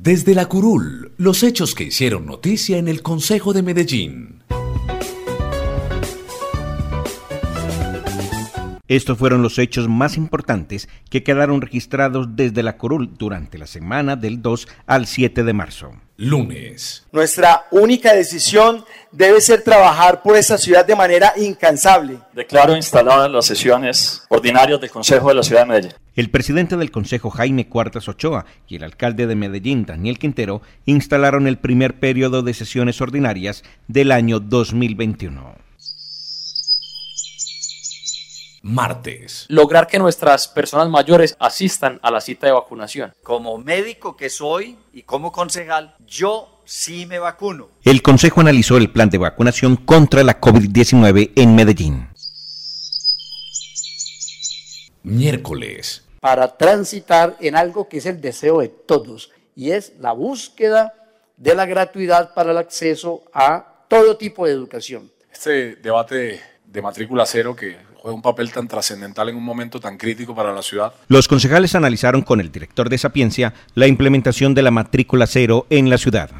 [0.00, 4.44] Desde la curul, los hechos que hicieron noticia en el Consejo de Medellín.
[8.88, 14.16] Estos fueron los hechos más importantes que quedaron registrados desde la curul durante la semana
[14.16, 15.92] del 2 al 7 de marzo.
[16.16, 17.06] Lunes.
[17.12, 22.18] Nuestra única decisión debe ser trabajar por esta ciudad de manera incansable.
[22.34, 25.92] Declaro instaladas las sesiones ordinarias del Consejo de la Ciudad de Medellín.
[26.16, 31.46] El presidente del Consejo, Jaime Cuartas Ochoa, y el alcalde de Medellín, Daniel Quintero, instalaron
[31.46, 35.67] el primer periodo de sesiones ordinarias del año 2021
[38.62, 39.46] martes.
[39.48, 43.12] Lograr que nuestras personas mayores asistan a la cita de vacunación.
[43.22, 47.68] Como médico que soy y como concejal, yo sí me vacuno.
[47.84, 52.08] El Consejo analizó el plan de vacunación contra la COVID-19 en Medellín.
[55.02, 56.04] Miércoles.
[56.20, 60.94] Para transitar en algo que es el deseo de todos y es la búsqueda
[61.36, 65.10] de la gratuidad para el acceso a todo tipo de educación.
[65.32, 67.76] Este debate de matrícula cero que
[68.08, 70.94] juega un papel tan trascendental en un momento tan crítico para la ciudad.
[71.08, 75.90] Los concejales analizaron con el director de Sapiencia la implementación de la matrícula cero en
[75.90, 76.30] la ciudad.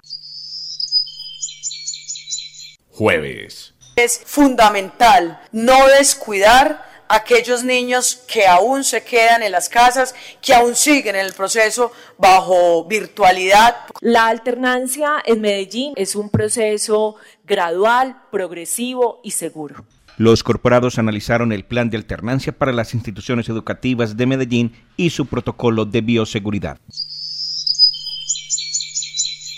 [2.91, 3.75] Jueves.
[3.97, 10.55] Es fundamental no descuidar a aquellos niños que aún se quedan en las casas, que
[10.55, 13.77] aún siguen en el proceso bajo virtualidad.
[14.01, 19.85] La alternancia en Medellín es un proceso gradual, progresivo y seguro.
[20.19, 25.27] Los corporados analizaron el plan de alternancia para las instituciones educativas de Medellín y su
[25.27, 26.77] protocolo de bioseguridad.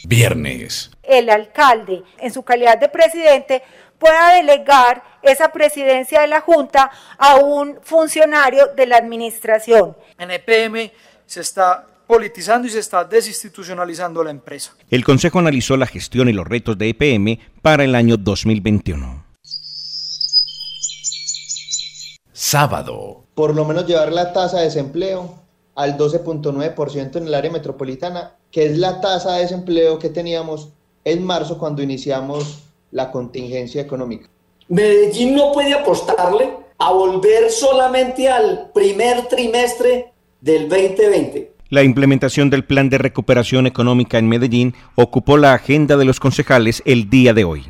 [0.05, 0.91] Viernes.
[1.03, 3.63] El alcalde, en su calidad de presidente,
[3.99, 9.97] pueda delegar esa presidencia de la Junta a un funcionario de la administración.
[10.19, 10.93] En EPM
[11.25, 14.75] se está politizando y se está desinstitucionalizando la empresa.
[14.91, 19.20] El Consejo analizó la gestión y los retos de EPM para el año 2021.
[22.43, 23.25] Sábado.
[23.35, 25.35] Por lo menos llevar la tasa de desempleo
[25.75, 30.71] al 12.9% en el área metropolitana, que es la tasa de desempleo que teníamos
[31.05, 32.63] en marzo cuando iniciamos
[32.93, 34.31] la contingencia económica.
[34.69, 41.53] Medellín no puede apostarle a volver solamente al primer trimestre del 2020.
[41.69, 46.83] La implementación del plan de recuperación económica en Medellín ocupó la agenda de los concejales
[46.87, 47.67] el día de hoy.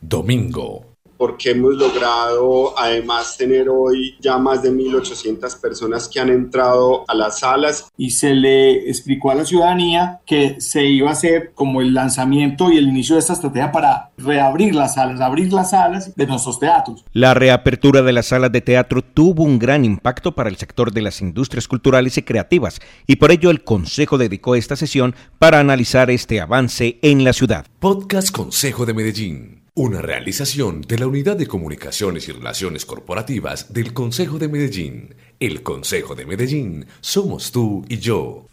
[0.00, 0.87] Domingo
[1.18, 7.14] porque hemos logrado además tener hoy ya más de 1.800 personas que han entrado a
[7.14, 7.90] las salas.
[7.96, 12.70] Y se le explicó a la ciudadanía que se iba a hacer como el lanzamiento
[12.70, 16.58] y el inicio de esta estrategia para reabrir las salas, abrir las salas de nuestros
[16.58, 17.04] teatros.
[17.12, 21.02] La reapertura de las salas de teatro tuvo un gran impacto para el sector de
[21.02, 26.10] las industrias culturales y creativas y por ello el Consejo dedicó esta sesión para analizar
[26.10, 27.66] este avance en la ciudad.
[27.80, 29.67] Podcast Consejo de Medellín.
[29.78, 35.14] Una realización de la Unidad de Comunicaciones y Relaciones Corporativas del Consejo de Medellín.
[35.38, 38.44] El Consejo de Medellín somos tú y yo.